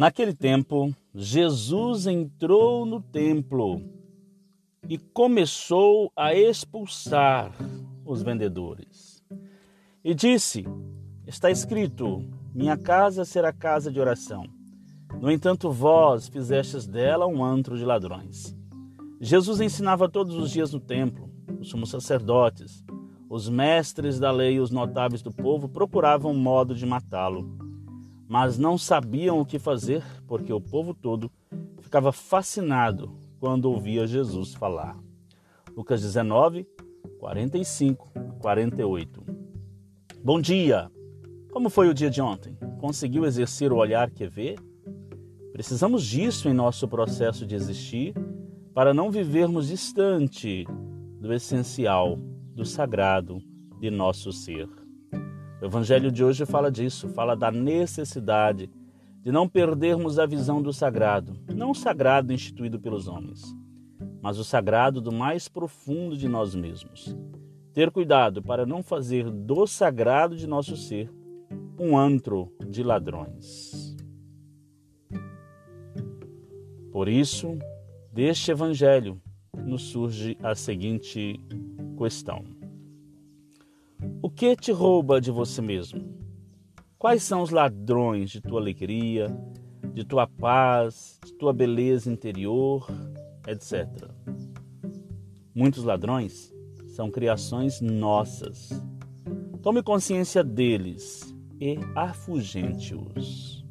Naquele 0.00 0.32
tempo, 0.32 0.96
Jesus 1.14 2.06
entrou 2.06 2.86
no 2.86 3.02
templo 3.02 3.82
e 4.88 4.96
começou 4.96 6.10
a 6.16 6.34
expulsar 6.34 7.52
os 8.02 8.22
vendedores. 8.22 9.22
E 10.02 10.14
disse: 10.14 10.64
Está 11.26 11.50
escrito: 11.50 12.24
Minha 12.54 12.78
casa 12.78 13.26
será 13.26 13.52
casa 13.52 13.92
de 13.92 14.00
oração. 14.00 14.44
No 15.20 15.30
entanto, 15.30 15.70
vós 15.70 16.28
fizestes 16.28 16.86
dela 16.86 17.26
um 17.26 17.44
antro 17.44 17.76
de 17.76 17.84
ladrões. 17.84 18.56
Jesus 19.20 19.60
ensinava 19.60 20.08
todos 20.08 20.34
os 20.34 20.50
dias 20.50 20.72
no 20.72 20.80
templo. 20.80 21.28
Os 21.60 21.68
sumos 21.68 21.90
sacerdotes, 21.90 22.82
os 23.28 23.50
mestres 23.50 24.18
da 24.18 24.32
lei 24.32 24.54
e 24.54 24.60
os 24.60 24.70
notáveis 24.70 25.20
do 25.20 25.30
povo 25.30 25.68
procuravam 25.68 26.32
um 26.32 26.38
modo 26.38 26.74
de 26.74 26.86
matá-lo, 26.86 27.69
mas 28.30 28.56
não 28.56 28.78
sabiam 28.78 29.40
o 29.40 29.44
que 29.44 29.58
fazer, 29.58 30.04
porque 30.28 30.52
o 30.52 30.60
povo 30.60 30.94
todo 30.94 31.28
ficava 31.80 32.12
fascinado 32.12 33.10
quando 33.40 33.64
ouvia 33.64 34.06
Jesus 34.06 34.54
falar. 34.54 34.96
Lucas 35.76 36.00
19, 36.00 36.64
45 37.18 38.08
48. 38.38 39.24
Bom 40.22 40.40
dia! 40.40 40.88
Como 41.50 41.68
foi 41.68 41.88
o 41.88 41.94
dia 41.94 42.08
de 42.08 42.22
ontem? 42.22 42.56
Conseguiu 42.78 43.26
exercer 43.26 43.72
o 43.72 43.78
olhar 43.78 44.12
que 44.12 44.28
vê? 44.28 44.54
Precisamos 45.52 46.06
disso 46.06 46.48
em 46.48 46.54
nosso 46.54 46.86
processo 46.86 47.44
de 47.44 47.56
existir 47.56 48.14
para 48.72 48.94
não 48.94 49.10
vivermos 49.10 49.66
distante 49.66 50.64
do 51.20 51.34
essencial, 51.34 52.16
do 52.54 52.64
sagrado 52.64 53.42
de 53.80 53.90
nosso 53.90 54.32
ser. 54.32 54.68
O 55.60 55.66
Evangelho 55.66 56.10
de 56.10 56.24
hoje 56.24 56.46
fala 56.46 56.70
disso, 56.70 57.08
fala 57.10 57.36
da 57.36 57.50
necessidade 57.50 58.70
de 59.22 59.30
não 59.30 59.46
perdermos 59.46 60.18
a 60.18 60.24
visão 60.24 60.62
do 60.62 60.72
sagrado, 60.72 61.36
não 61.54 61.72
o 61.72 61.74
sagrado 61.74 62.32
instituído 62.32 62.80
pelos 62.80 63.06
homens, 63.06 63.54
mas 64.22 64.38
o 64.38 64.44
sagrado 64.44 65.02
do 65.02 65.12
mais 65.12 65.48
profundo 65.48 66.16
de 66.16 66.26
nós 66.28 66.54
mesmos. 66.54 67.14
Ter 67.74 67.90
cuidado 67.90 68.42
para 68.42 68.64
não 68.64 68.82
fazer 68.82 69.30
do 69.30 69.66
sagrado 69.66 70.34
de 70.34 70.46
nosso 70.46 70.76
ser 70.76 71.12
um 71.78 71.96
antro 71.96 72.50
de 72.66 72.82
ladrões. 72.82 73.94
Por 76.90 77.06
isso, 77.06 77.58
deste 78.10 78.50
Evangelho 78.50 79.20
nos 79.54 79.82
surge 79.82 80.38
a 80.42 80.54
seguinte 80.54 81.38
questão: 81.98 82.44
O 84.22 84.28
que 84.28 84.54
te 84.54 84.70
rouba 84.70 85.18
de 85.18 85.30
você 85.30 85.62
mesmo? 85.62 86.14
Quais 86.98 87.22
são 87.22 87.40
os 87.40 87.48
ladrões 87.48 88.28
de 88.28 88.38
tua 88.38 88.60
alegria, 88.60 89.34
de 89.94 90.04
tua 90.04 90.26
paz, 90.26 91.18
de 91.24 91.32
tua 91.32 91.54
beleza 91.54 92.12
interior, 92.12 92.86
etc. 93.46 93.88
Muitos 95.54 95.84
ladrões 95.84 96.52
são 96.88 97.10
criações 97.10 97.80
nossas. 97.80 98.68
Tome 99.62 99.82
consciência 99.82 100.44
deles 100.44 101.34
e 101.58 101.78
afugente-os. 101.94 103.64